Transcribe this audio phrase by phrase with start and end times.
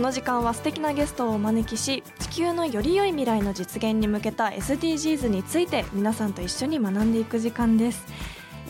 [0.00, 8.06] この時間は素敵なゲストをお招きし地球のより良い未来の実現に向けた SDGs について皆さんと一緒に学んでいく時間です。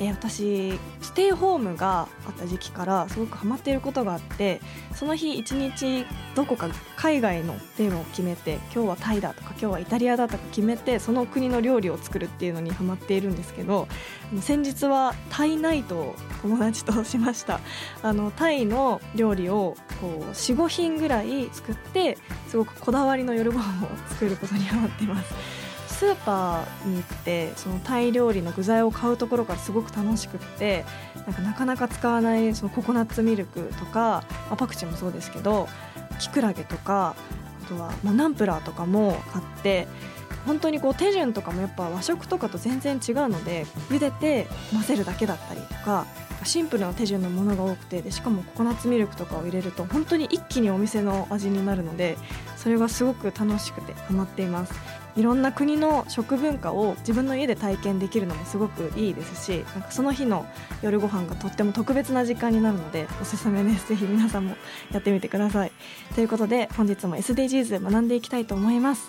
[0.01, 4.61] えー私ステイホームがあった時期からすごくハマっていることがあって
[4.95, 13.89] その日一日どこか海外のテーマを決めて今日はタイだとか今日はイタリアだとか決めてその国の料理を作るっていうのにハマっているんですけど
[14.41, 17.61] 先日はタイナイトを友達としました。
[18.03, 19.77] あのタイの料理を
[20.35, 22.17] 45品ぐらい作って
[22.49, 25.60] すごくこだわりの夜ご飯を作ることにハマっています。
[26.01, 30.87] スーパーに行ってそのタイ料理の具材を買うところからすごく楽しくって
[31.27, 35.69] なんかなかなか使わないそのココナッツミルクとか、まあパクチーもそうですけど
[36.19, 37.15] キクラゲとか
[37.65, 39.89] あとは、まあ、ナンプラーとかも買って
[40.47, 46.07] 本当にこう手順とかもやっぱ和食とかと全然違うので茹でて混ぜるだけだったりとか
[46.45, 52.17] シンプルな手順のものが多くてでしかもココナッツミルクとかを入れると本当に一気にお店の味になるので
[52.57, 55.00] それがすごく楽しくてハマっています。
[55.17, 60.47] いろんな国の食文化を自分の家で体験できるのもすごくいいですしなんかその日の
[60.83, 63.89] 夜ご飯がとっても特別な時間になるのでおすすめです。
[63.89, 64.57] ぜひ皆さんも
[64.93, 65.73] やってみてください。
[66.15, 69.09] ということで本日も SDGs 学んでいきたいと思います。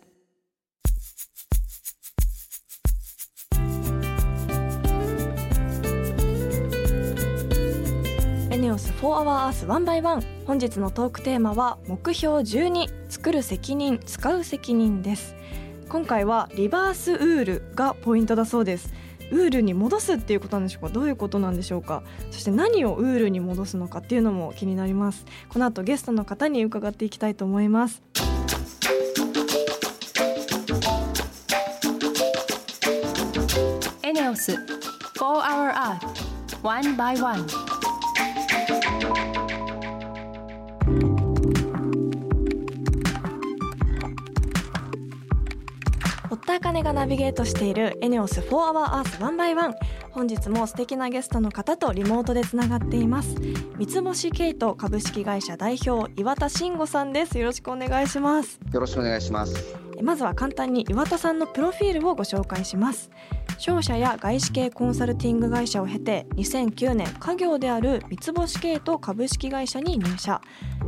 [8.61, 15.35] 4 Hour Earth 1 by 1本日のトークテーマは目標12作る責任使う責任です。
[15.89, 18.93] 今回はリバースウールがポイントだそうです。
[19.31, 20.89] ウールに戻すっていうことなんでしょうか？
[20.89, 22.03] どういうことなんでしょうか？
[22.29, 25.25] そして何をウールに戻すのかっていうのも気になります。
[25.49, 28.01] この後ゲストの方に伺っていきたいと思います。
[34.03, 34.57] ENEOS
[35.15, 35.99] 4 Hour Earth
[36.61, 37.80] 1 by One 堀
[46.51, 49.73] 田茜がナビゲートしているエネオス4 Hour Earth 1 by 1
[50.11, 53.35] 本日も素敵なゲストの方とリモートでつながっています。
[53.77, 57.39] 三つ星ケイト株式会社代表岩田慎吾さんです。
[57.39, 58.59] よろしくお願いします。
[58.73, 59.81] よろしくお願いします。
[60.01, 63.11] まずは簡単に岩田さんのプロフィールをご紹介します
[63.61, 70.41] 商社や外資系コンサルティング会社を経て2009年家業である三つ星系と株式会社に入社。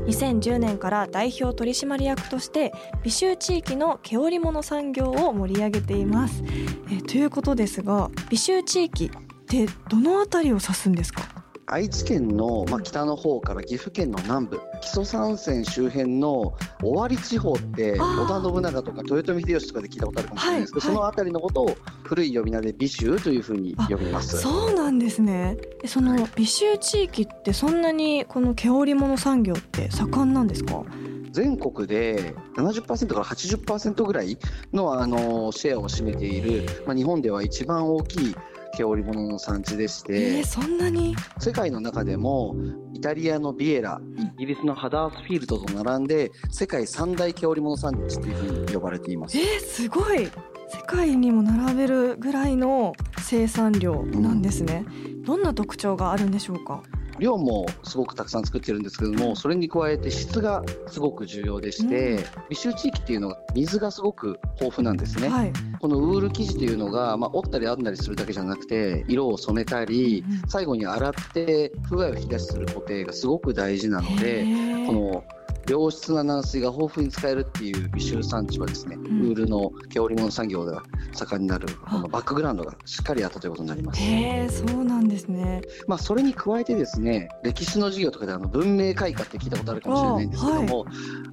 [0.07, 2.73] 2010年から代表取締役として
[3.03, 6.43] 美州地域の毛織物産業を盛り上げています。
[6.91, 9.09] えということですが美州地域っ
[9.45, 11.42] てどの辺りを指すんですか？
[11.67, 16.53] 愛知県の、まあ、北の方から岐阜県の南部木曽山線周辺の
[16.83, 21.01] 尾張地方って織田信長とか豊臣秀吉とかで聞いたことあるかもしれないですけど、はいはい。
[21.01, 24.37] その辺りのことを古い呼び名で美州というふうに呼びます。
[24.37, 25.57] そうなんですね。
[25.83, 30.83] えその美州地域ってそんなにこの毛織物産業って盛んなんですか？
[31.31, 34.37] 全国で70%から80%ぐらい
[34.71, 38.35] のあのシェアを占めている、まあ、日本では一番大きい
[38.75, 41.15] 毛織物の産地でしえて、ー、そんなに？
[41.39, 42.55] 世界の中でも
[42.93, 44.01] イタリアのビエラ
[44.37, 49.37] イギリスのハダースフィールドと並んで世界三大毛織物産地というふうに呼ばれています。
[49.37, 49.41] え。
[49.41, 50.29] ー、すごい。
[50.69, 54.85] 世界にも並べるぐらいの生産量なんですね、
[55.23, 56.81] どんな特徴があるんでしょうか？
[57.19, 62.23] 量もすごくたくさん作ってるんですけどもそれに加えて質がすごく重要でして、うん。
[62.49, 65.53] 美州地域っていうのは水がすごく豊富なんですね、はい。
[65.79, 74.85] このウール生地というのが、まあ、折ったり編んだりするだけじゃなくて色を染めたりうん最後に洗って不具合を引き出しする工程がすごく大事なのへでー。
[74.87, 75.23] この
[75.67, 78.99] 良質な軟水が豊富に使えるっていう美州産地はですね、ん。
[78.99, 80.83] ウールの毛織物産業が
[81.13, 84.01] 盛んになるこのバックグラウンドがしっかりあったということになります。
[84.01, 85.61] へえそうなんですね。
[85.87, 90.85] まあ、それに加えてですね歴史の授業とかであの文明開化って聞いたことあるかもしれないんですけども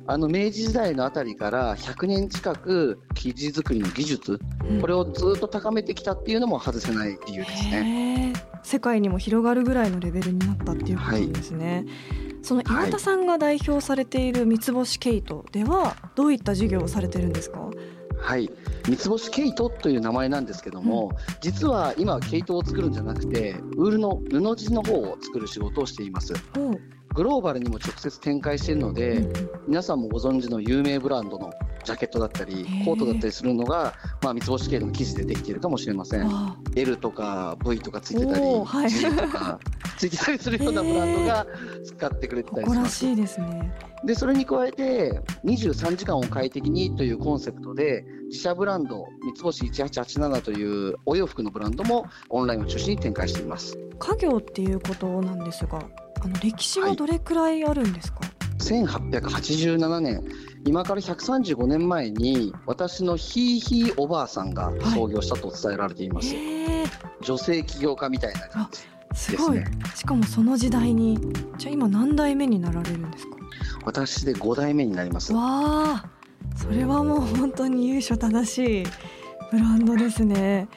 [0.06, 4.40] あ,、の明治時代のあたりから100年近く生地作りの技術
[4.80, 8.32] これをずっと高めてきたっていうのも外せない理由ですね。
[8.62, 11.86] 世界にも広がるぐらいのレベルになったっていうことですね、
[12.42, 17.70] その岩田さんが代表されている三つ星ケイトではどういった授業をされてるんですか？
[18.18, 18.50] はい、
[18.86, 26.34] 三つ星ケイトという名前なんですけども、実は今は毛糸を作るんじゃなくてウールの布地の方を作る仕事をしています。
[26.58, 26.80] おう。
[27.14, 29.26] グローバルにも直接展開しているので、
[29.66, 31.50] 皆さんもご存知の有名ブランドの
[31.84, 36.26] ジャケットだったりコートだったりするのが、まあ、三つ星系の生地でできているかもしれません。
[36.26, 38.90] あ L とか V とかついてたり、はい。
[38.90, 39.58] G とか
[39.98, 41.46] ついてたりするようなブランドが
[41.84, 42.98] 使ってくれてたりします。
[42.98, 43.72] しいですね。
[44.04, 53.76] でそれに加えて23時間を快適にというコンセプトで自社ブランド三つ星1887というお洋服のブランドもオンラインを中心に展開しています。
[53.98, 55.78] 家業っていうことなんですが
[56.22, 58.20] あの歴史はどれくらいあるんですか、
[58.60, 60.22] 1887年
[60.66, 66.84] 今から135年前に私のひいひいおばあさんが創業したと伝えられています、へえ
[67.22, 68.80] 女性起業家みたいな感じ
[69.18, 69.58] すごい、
[69.96, 71.18] しかもその時代に
[71.58, 73.36] じゃあ今何代目になられるんですか？
[73.84, 75.32] 私で5代目になります。
[75.32, 76.04] わあ。
[76.56, 78.84] それはもう本当に由緒正しい
[79.50, 80.68] ブランドですね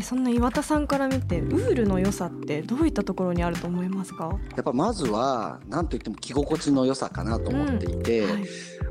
[0.00, 8.44] えそんな岩田さんから見てウールの良さってどういったところにあると思いますか、やっぱまずは何といっても着心地の良さかなと思っていて、はい、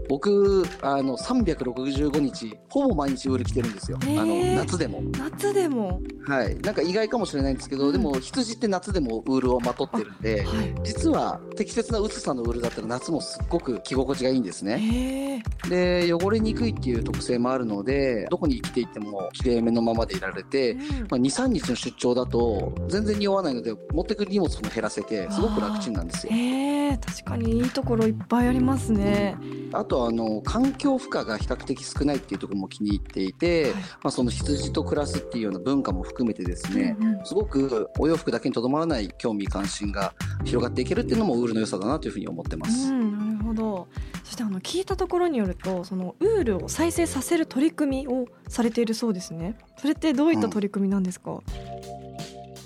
[0.10, 5.04] 僕あの365日ほぼ毎日ウール着てるんですよ、あの夏でも。
[5.18, 6.58] 夏でも、はい。
[6.58, 7.92] なんか意外かもしれないんですけど、うん。
[7.94, 14.80] でも羊って夏でもウールをまとってるんではい、実は適切な薄さのウールだったら夏もすっごく着心地がいいんですね。
[14.80, 15.40] へえ
[15.70, 20.80] で汚れにくいっていう特性もあるのでどこに着ていってもきれいめのままでいられて、うん。
[20.80, 26.34] まあ、23日の出張だと全然匂わないので持ってくる荷物も減らせてすごく楽ちんなんですよ。
[26.34, 29.36] へえ確かにいいところいっぱいありますね、
[29.74, 33.74] あとあの環境負荷が比較的少ないっていうところも気に入っていて、
[34.04, 37.26] まあ、その羊と暮らすっていうような文化も含めてですね、うんうん。
[37.26, 40.14] すごくお洋服だけにとどまらない興味関心が
[40.46, 42.92] 広がっていけるっていうのもウールの良さだなというふうに思ってます。
[42.92, 43.88] うん、なるほど。
[44.24, 49.58] そしてあの聞いたところによるとそのウールを再生させる取り組みをされているそうですね。
[49.78, 51.42] それってどういった取り組みなんですか、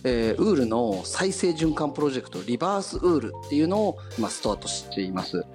[0.04, 5.46] えーウールの再生循環プロジェクトリバースウールっていうのを今スタートしています、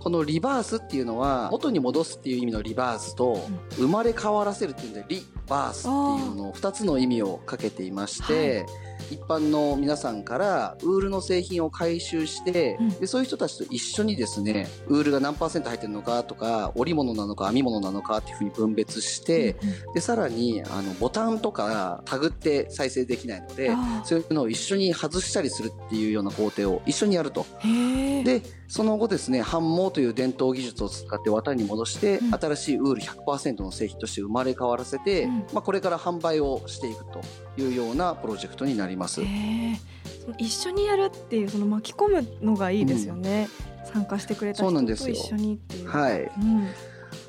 [0.00, 3.40] このリバースっていうのは元に戻すっていう意味のリバースと
[3.76, 5.90] 生まれ変わらせるっていうんでリバースってい
[6.32, 8.66] うのを2つの意味をかけていまして、
[9.10, 12.88] 一般の皆さんからウールの製品を回収して、うん。
[13.00, 19.56] でそういう人たちと一緒にですねウールが何パーセント入ってるのかとか織物なのか編み物なのかっていうふうに分別して、
[19.94, 27.46] でさらにあのボタンとかタグって再生できないのであそういうのを一緒に外したりするっていうような工程を一緒にやると。
[28.24, 32.34] でその後ですね反毛という伝統技術を使って綿に戻して、うん。
[32.34, 35.38] 新しいウール100%の製品として生まれ変わらせて、うん。
[35.52, 37.20] まあ、これから販売をしていくと
[37.56, 39.22] いうようなプロジェクトになります。
[40.36, 43.48] 一緒にやるっていうその巻き込むのがいいですよね、
[43.92, 45.88] 参加してくれた人ですよと一緒にっていう。
[45.88, 46.68] はい、うん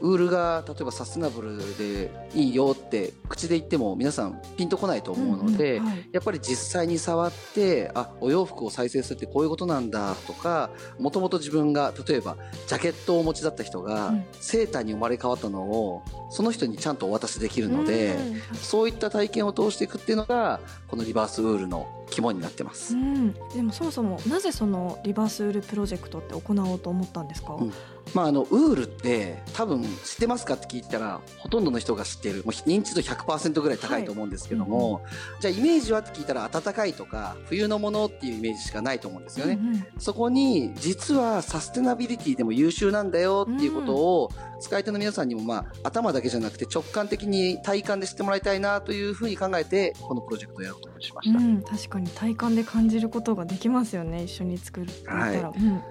[0.01, 6.09] ウールが例えばサステナブルでいいよって口で言っても皆さんピンとこないと思うので、うんうんはい。
[6.11, 12.37] やっぱり実際に触ってあお洋服を再生するってこういうことなんだとかもともと自分が例えば
[12.67, 14.25] ジャケットをお持ちだった人が、うん。
[14.39, 22.95] セーターに生まれ変わったのをその人にちゃんとお渡しできるので、うんそういった体験を通していくっていうのがこのリバースウールの肝になってます。
[22.95, 27.73] うん、でもそもそもなぜそのリバースウールプロジェクトって行おうと思ったんですか、うん。
[28.13, 35.01] まあ、あのウールって多分知ってますかって聞いたらほとんどの人が知ってるもう認知度100%ぐらい高いと思うんですけども、
[35.39, 39.59] じゃあイメージはって聞いたら暖かいとか冬のものっていうイメージしかないと思うんですよね。
[39.61, 39.87] うんうん。
[39.99, 55.81] そこに実はサステナビリティでも優秀なんだよっていうことを使い手の皆さんにもまあ頭だけじゃなくて直感的に体感で知ってもらいたいなというふうに考えてこのプロジェクトをやろうとしました、うん、確かに体感で感じることができますよね一緒に作るったら、はい、うん。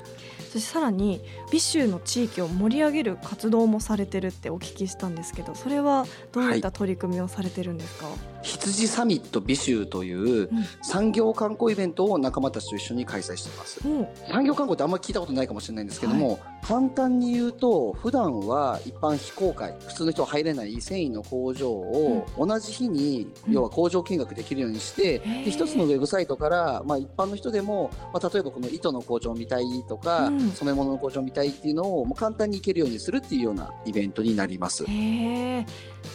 [0.49, 1.21] そしてさらに
[1.53, 10.49] 美州の地域を盛り上げる活動もされてるってお聞きしたんですけどそれはどういった取り組みをされてるんですか、はい、羊サミット美州という
[10.83, 34.85] 産業観光イベントを仲間たちと一緒に開催しています、うん、産業観光ってあんまり聞いたことないかもしれないんですけども、はい、簡単に言うと普段は一般非公開普通の人は入れない繊維の工場を同じ日に、うん、要は工場見学できるようにして、うん、で一つのウェブサイトから、まあ、一般の人でも、まあ、例えばこの糸の工場を見たいとか、染め物の工場を見たいっていうのをもう簡単に行けるようにするっていうようなイベントになります。
[34.87, 35.67] へ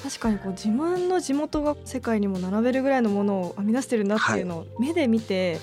[0.03, 5.59] 確かにこう自分の地元が世界にも並べるぐらいのものを編み出してるんだっていうのを目で見て、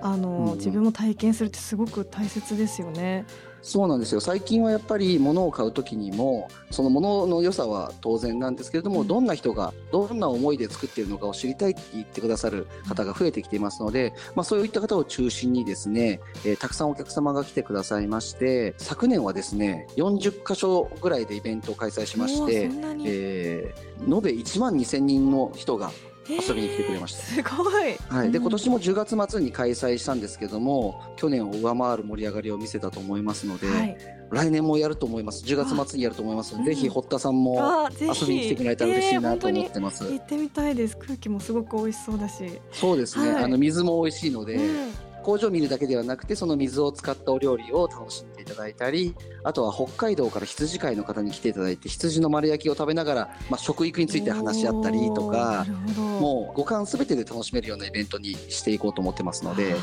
[0.00, 3.24] はい、あの、うん、自分も体験するってすごく大切ですよね。
[3.62, 4.20] そうなんですよ。
[4.20, 22.70] 最近はやっぱり物を買う時にもその物の良さは当然なんですけれども、うん、どんな人がどんな思いで作っているのかを知りたいって言ってくださる方が増えてきていますので、まあ、そういった方を中心にですね、えー、たくさんお客様が来てくださいまして昨年はですね40箇所ぐらいでイベントを開催しまして、
[23.04, 25.90] えー、延べ1万2000人の人が
[26.28, 27.22] 遊びに来てくれました。
[27.22, 27.96] すごい。
[28.08, 28.30] はい。
[28.30, 33.96] で、今年も10月末に開催したんですけども、去年を上回る盛り上がりを見せたと思いますので、はい、
[34.30, 35.44] 来年もやると思います。
[35.44, 40.04] 10月末にやると思いますので、ぜひ堀田さんも遊びに来てくれたら嬉しいなと思ってます。
[40.04, 40.96] えー、行ってみたいです。
[40.96, 42.60] 空気もすごく美味しそうだし。
[42.72, 43.32] そうですね。
[43.32, 55.64] はい、あの水も美味しいので、うん工場を見るだけではなくてその水を使ったお料理を楽しんでいただいたりあとは北海道から羊飼いの方に来ていただいて羊の丸焼きを食べながら、まあ、食育について話し合ったりとか
[56.18, 59.76] もう五感すべてで楽しめるようなイベントにしていこうと思ってますので。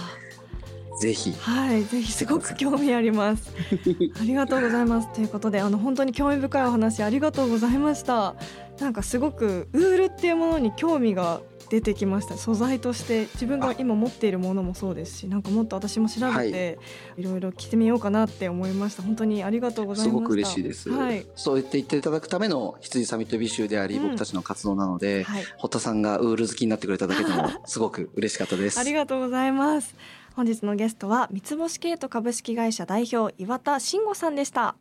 [0.99, 1.31] ぜひ。
[1.31, 3.53] はい、ぜひすごく興味あります。
[4.19, 5.13] ありがとうございます。
[5.13, 8.33] ということで、あの本当に興味深いお話ありがとうございました。
[8.79, 12.37] なんかすごくウールっていうものに興味が出てきました。
[12.37, 16.79] 素材として自分が今持っているものもそうですしなんかもっと私も調べて、
[17.17, 19.03] い、ろいろ着てみようかなって思いました。
[19.03, 28.79] 本当にありがとうございますすごく嬉しいです、はい、そう言って言っていただくための羊サミット美集であり、うん、僕たちの活動なので、はい、堀田さんがウール好きになってくれただけでも すごく嬉しかったです。
[28.79, 29.95] ありがとうございます。
[30.35, 34.75] 本日のゲストは三つ星系と株式会社代表岩田慎吾さんでした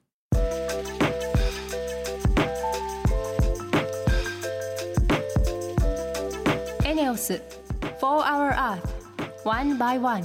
[7.16, 7.42] ネオス。
[7.80, 8.82] 4 Hour Earth
[9.44, 10.22] One by One.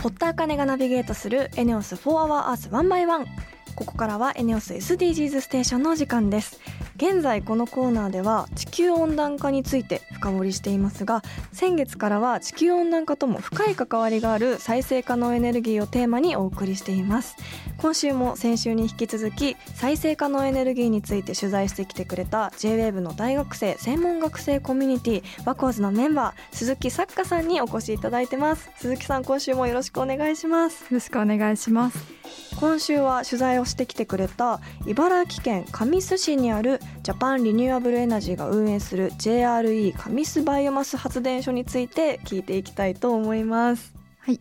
[0.00, 3.26] 堀田茜がナビゲートするエネオス4 Hour Earth One by One
[3.74, 6.61] ここからはエネオス SDGs ステーションの時間です。
[7.02, 17.34] 現在このコーナーでは地球温暖化について深掘りしていますが先月からは地球温暖化とも深い関わりがある再生可能エネルギーをテーマにお送りしています。
[17.78, 28.70] 今週も先週に引き続き再生可能エネルギーについて取材してきてくれた J-WAVE の大学生専門学生コミュニティ WACODES のメンバー鈴木作家さんにお越しいただいてます。
[28.76, 30.82] 鈴木さん今週もよろしくお願いします。
[30.82, 32.11] よろしくお願いします。
[32.58, 43.92] 今週は取材をしてきてくれた茨城県神栖市にあるジャパンリニューアブルエナジーが運営する JRE 神栖バイオマス発電所について聞いていきたいと思います。
[44.20, 44.40] はい。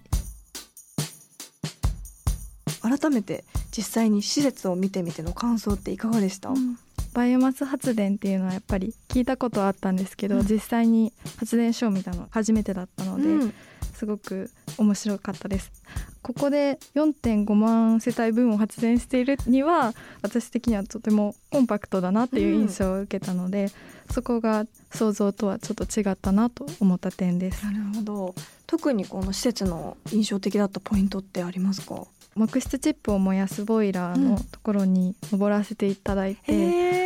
[2.82, 6.78] 改めて実際に施設を見てみての感想っていかがでした、うん、
[7.14, 13.54] バイオマス発電っていうのはやっぱり聞いたことはあったんですけど、うん、実際に発電所を見たの初めてだったので、うん、
[13.94, 15.72] すごく面白かったです
[16.22, 23.70] ここで4.5万世帯分を発電しているには私的にはとてもコンパクトだなっていう印象を受けたので、うん、
[24.14, 27.66] そこが想像とはちょっと違ったなと思った点です。
[27.66, 28.36] なるほど。
[28.68, 32.06] 特にこの施設の印象的だったポイントってありますか？
[32.36, 37.01] 木質チップを燃やすボイラーのところに登らせていただいて、うんはい、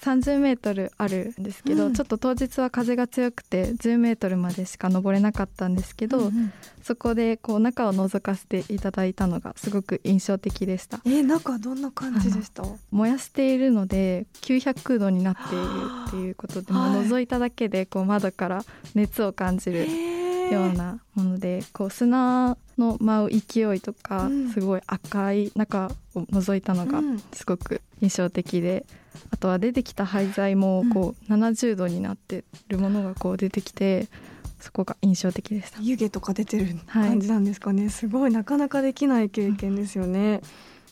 [0.00, 6.52] 30メートルあるんですけど、うん、ちょっと当日は風が強くて10メートルまでしか登れなかったんですけど、うんうん、
[6.82, 11.00] そこでこう中を覗かせていただいたのがすごく印象的でした。
[11.04, 12.62] えー、中どんな感じでした？
[12.90, 15.64] 燃やしているので900度になっている
[16.08, 20.14] っていうことでも覗いただけでこう窓から熱を感じる。
[20.50, 27.00] ようなものでこう砂の舞う勢いとか、うん、すごい赤い中を覗いたのが
[27.32, 28.98] すごく印象的で、うん、
[29.30, 34.08] あとは出てきた廃材もこう70度になってるものがこう出てきて。
[34.60, 35.78] そこが印象的でした。
[35.82, 40.40] 湯気とか出てる感じなんですかね、はい、すごいなかなかできない経験ですよね、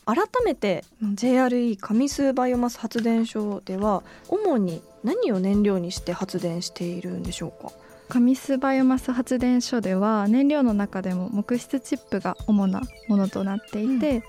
[0.05, 7.71] 改めて JRE 上須バイオマス発電所では主に何を燃料にして発電しているんでしょうか？
[8.09, 14.23] 上須バイオマス発電所では燃料の中でも木質チップが主なものとなっていて、うん、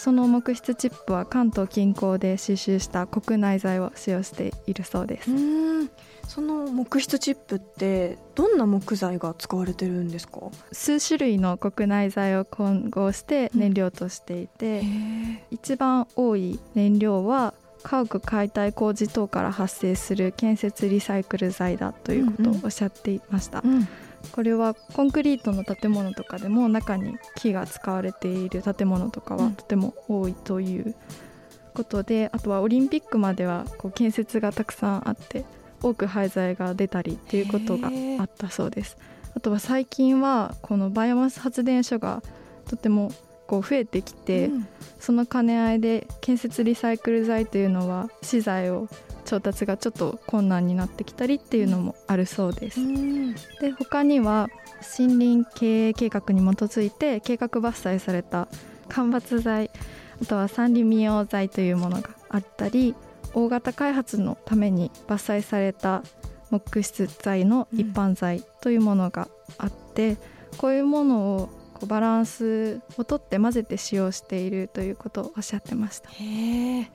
[0.00, 5.30] その木質チップは関東近郊で収集した国内材を使用しているそうです。
[6.26, 10.40] その木質チップってどんな木材が使われてるんですか？
[10.72, 17.52] 数種類の国内材を混合して燃料としていて、うん、一番多い燃料は
[17.82, 23.88] 家屋解体工事等から発生する建設リサイクル材だということをおっしゃっていました、うんうん、
[24.32, 30.94] これはコンクリートの建物とかでも中に木が使われている建物とかはとても多いという
[31.74, 35.44] ことで、あとはオリンピックまではこう建設がたくさんあって
[35.82, 38.96] 多く廃材が出たりっていうことがあったそうです。
[39.34, 42.22] あとは最近はこのバイオマス発電所が
[42.68, 43.12] とても
[43.50, 44.68] こう増えてきて、うん、
[45.00, 48.86] その兼ね合いで建設リサイクル材というのは資材を
[49.24, 52.80] 調達がちょっと困難になってきたりっていうのもあるそうです。
[52.80, 54.48] うん、で他には
[54.96, 58.46] 森林経営計画に基づいて計画伐採された
[58.88, 59.72] 間伐材
[60.22, 62.94] あとは山林民用材というものがあったり
[63.34, 66.04] 大型開発のために伐採された
[66.50, 69.26] 木質材の一般材というものが
[69.58, 70.18] あって、うん、
[70.56, 76.10] こういうものをこうバランスをとって混ぜて使用しているということをおっしゃってました。
[76.10, 76.86] へも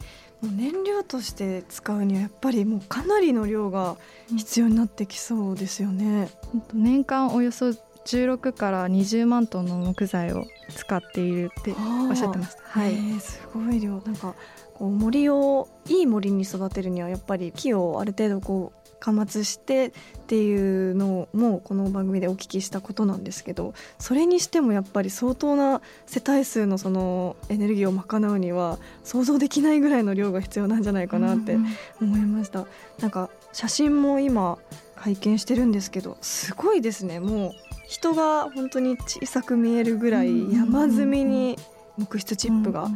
[0.44, 3.98] う燃料として使うにはやっぱりもうかなりの量が
[4.36, 6.30] 必要になってきそうですよね。
[6.74, 7.72] うん、年間およそ
[8.06, 11.74] 16から20万トンの木材を使っているって
[12.10, 12.62] おっしゃってました。
[12.64, 14.36] はい、すごい量なんか
[14.76, 19.92] こう森をいい森に育てるにはやっぱり木をある程度こう貨物してっ
[20.26, 31.56] ていうのもこの番組でお聞きしたことなんですけどそれにしてもやっぱり相当な世帯数のそのエネルギーを賄うには想像できないぐらいの量が必要なんじゃないかなって
[32.02, 32.62] 思いました。
[32.62, 34.58] うんうん、なんか写真も今
[34.96, 37.52] 拝見してるんですけどすごいですねもう
[37.88, 41.60] 人が本当に小さく見えるぐらい山積みに
[41.98, 42.90] 木質チップが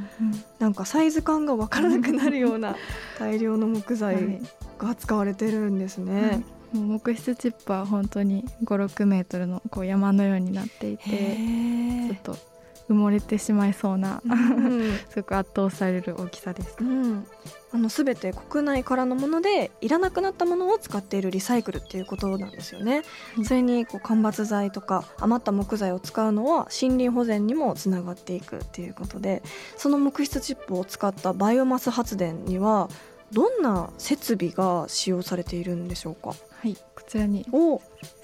[0.57, 2.75] なんかサイズ感が分からなくなるような
[3.17, 4.41] 大量の木材
[4.79, 6.43] が使われてるんですね。
[6.73, 12.49] もう木質チップは本当に56メートルのこう山のようになっていてちょっと
[12.89, 17.25] 埋もれてしまいそうな、うん、 すごく圧倒される大きさです、うん、
[17.71, 23.03] あの全て国内からのものでいらなくなったものを使っているリサイクルっていうことなんですよね、
[23.37, 29.43] うん、それにこう間伐材とか余った木材を使うのは森林保全にもつながっていくっていうことで
[29.77, 32.89] その木質チップを使ったバイオマス発電には
[33.31, 36.29] どんな設備が使用されているんでしょうか？
[36.29, 37.45] はいこちらに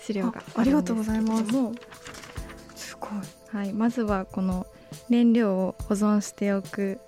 [0.02, 1.46] 資料がありがとうございます。
[2.76, 3.12] すごい。
[3.50, 4.68] はいまずはこの
[5.10, 7.00] 燃料を保存しておく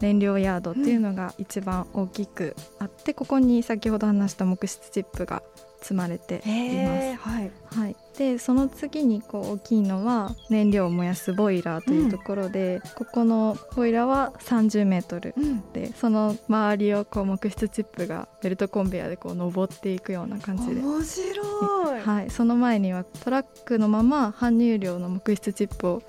[0.00, 5.42] 燃料ヤードっていうのが一番大きくあって、うん、ここに先ほど話した木質チップが
[5.80, 7.28] 積まれています。
[7.28, 15.34] はい、はい、でその次にこう大きいのは燃料を燃やすボイラーというところで、うん、ここのボイラーは30メートル
[15.72, 20.80] で、うん、その周りをこう木質チップがベルトコンベヤーでこう登っていくような感じで。
[20.80, 26.02] 面白い、はい、その前にはトラックのまま搬入量の木質チップを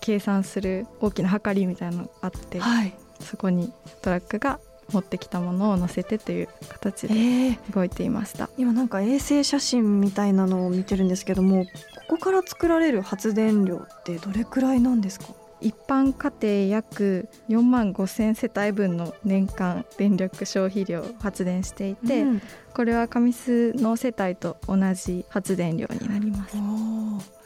[0.00, 4.60] 計算する大きな測りみたいなのがあって、はい、そこにトラックが
[4.92, 11.64] 持ってきたものを載せてという形で動いていました、えー、今なんか衛星写真みたいなのを見てるんですけども
[12.08, 15.26] ここから作られる発電量ってどれくらいなんですか？
[15.60, 16.30] 一般家
[16.68, 22.42] 庭約4万5千世帯分の年間電力消費量を発電していて、うん、
[22.74, 26.56] これは上須の世帯と同じ発電量になります。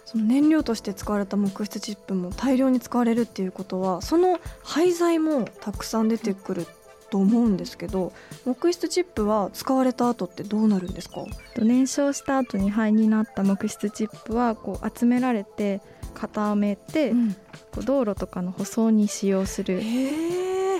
[0.05, 6.67] その燃料として使われた木質チップも大量に使われるっていうことはその廃材もたくさん出てくる
[7.11, 8.13] と思うんですけど
[8.45, 11.25] 木質チップは使われた後ってどうなるんですか？
[11.57, 15.81] 燃焼した後に灰になった木質チップはこう集められて
[16.15, 17.39] 固めて、うん、こ
[17.79, 19.81] う道路とかの舗装に使用する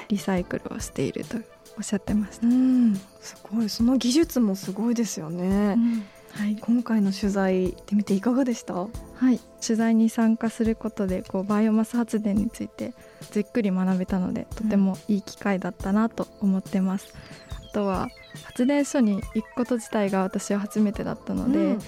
[0.09, 1.37] リサイクルをしていると
[1.77, 3.69] おっしゃってました、うん、すごい。
[3.69, 6.05] その技術もすごいですよね、うん。
[6.33, 8.87] はい、今回の取材で見ていかがでした？
[9.19, 9.41] はい。
[9.61, 12.95] 取材に参加することでこうバイオマス発電について
[13.33, 17.13] じっくり学べたのでとてもいい機会だったなと思ってます、
[17.63, 18.09] うん、あとは
[18.45, 21.79] 発電所に行くこと自体が私は初めてだったので、うん。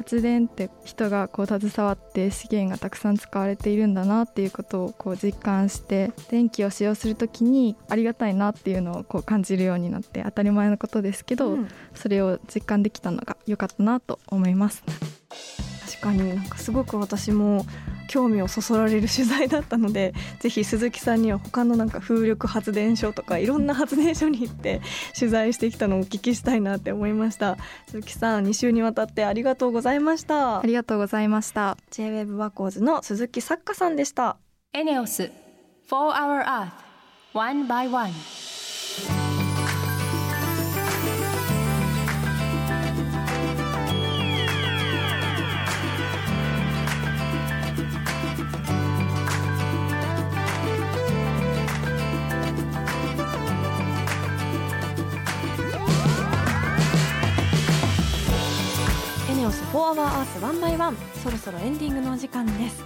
[0.00, 14.82] 発電って人がこう携わって資源がたくさん使われているんだなっていうことをこう実感して電気を使用する時にありがたいなっていうのをこう感じるようになって当たり前のことですけど、うん、それを実感できたのが良かったなと思います。
[15.90, 17.66] 確かになんかすごく私も
[18.08, 24.80] 興味をそそられる取材だったのでぜひ鈴木さんには他のなんか風力発電所とかいろんな発電所に行って
[25.18, 27.56] 取材してきたのをお聞きしたいなって思いました。
[27.88, 30.60] 鈴木さん2週にわたってありがとうございました。
[30.60, 31.76] ありがとうございました。
[31.90, 34.36] J-WAVE ワコーズの鈴木作家さんでした。
[34.72, 35.30] エネオス4
[35.90, 36.70] Hour Earth
[37.34, 38.12] One by One
[59.40, 62.82] ネオス4アワーアースワンバイワンそろそろエンディングのお時間です。
[62.82, 62.84] こ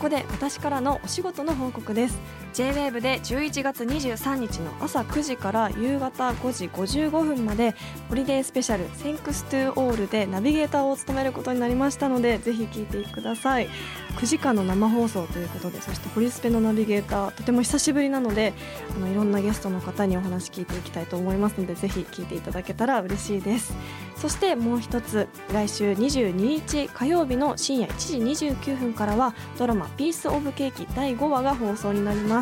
[0.00, 2.18] こで私からのお仕事の報告です。
[2.52, 7.74] J-WAVE で11月23日の朝9時から夕方5時55分まで
[8.08, 13.68] ホリデースペシャル Thanks to All でナビゲーターを務めることになりましたのでぜひ聞いてください。
[14.16, 18.52] 9時間の生放送ということでそしてホリスペのナビゲーターとても久しぶりなので
[18.94, 23.74] あのいろんなゲストの方にお話聞いていきたいと思いますのでぜひ聞いていただけたら嬉しいです。
[24.16, 32.41] そしてもう一つ来週22日火曜日の深夜1時29分からはドラマ「ピース・オブ・ケーキ」第5話が放送になりま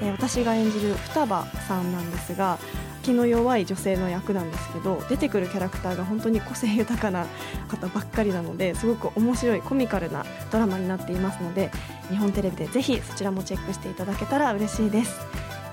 [0.00, 2.58] えー私が演じる双葉さんなんですが
[3.02, 7.26] 気の弱い女性の役なんですけど出てくるキャラクターが本当に個性豊かな
[7.68, 11.70] 方ばっかりなのですごく面白いコミカルなドラマになっていますので
[12.08, 15.20] 日本テレビでぜひそちらもチェックしていただけたら嬉しいです。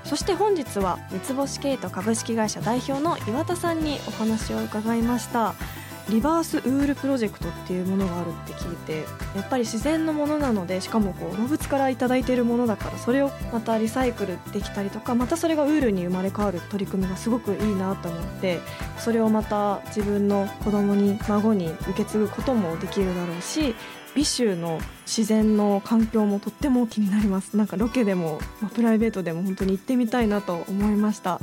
[0.03, 5.55] そして本日は三つ星ケイト株式会社代表の岩田さんにお話を伺いました。
[6.09, 9.03] リバースウールプロジェクトっていうものがあるって聞いて
[9.35, 18.59] やっぱり自然のものなのでしかもこう動物から頂いいているものだからそれをまたリサイクルできたりとかまたそれがウールに生まれ変わる取り組みがすごくいいなと思って
[18.97, 23.75] それをまた自分の子供に孫に受け継ぐこともできるだろうし
[24.15, 27.57] 美州の自然の環境もとっても気になります。
[27.57, 31.41] なんかロケでも、まあ、プライベートでも本当に行ってみたいなと思いました。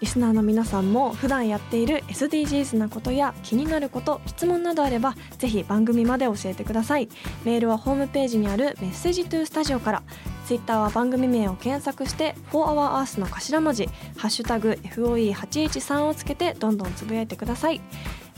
[0.00, 7.08] リスナーの皆さんも普段やっている SDGs なことや気になること質問などあればぜひ番組まで教えてください。
[7.44, 10.02] メールはホームページにあるメッセージトゥースタジオから。
[10.46, 17.82] ツイッターは番組名を検索して「4HourEarth」の頭文字「ハッシュタグ #FOE813」をつけてどんどんつぶやいてください。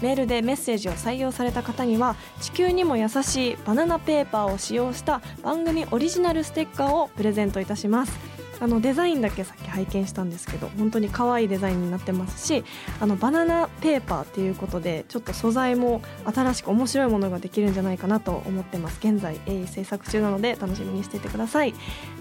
[0.00, 8.18] メールでメッセージを採用された方には地球にも優しいバナナペーパーを使用した番組オリジナルステッカーをプレゼントいたします。
[8.60, 12.64] あのデザインだけさっき拝見したんですけど本当に可愛いデザインになってますし
[13.00, 18.98] あのバナナペーパーっていうことでちょっと素材も新しく面白いものができるんじゃないかなと思ってます。
[19.00, 21.74] 現在鋭意制作中なので楽しみにしていてください。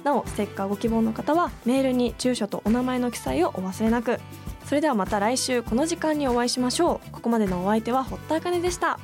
[0.03, 4.19] なおステッカーご希望の方はメールに住所とお名前の記載をお忘れなく。
[4.65, 7.11] それではまた来週この時間にお会いしましょう。
[7.11, 8.99] ここまでのお相手は堀田茜でした。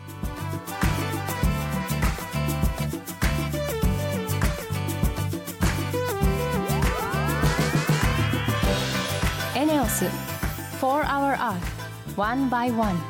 [10.85, 13.01] 4 Hour Earth One by One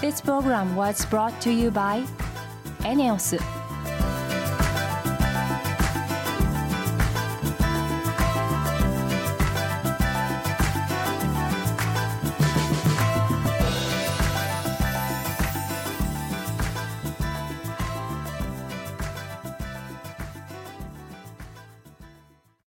[0.00, 2.04] This program was brought to you by
[2.84, 3.36] エネオス